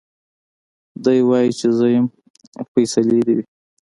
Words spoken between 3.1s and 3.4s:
دي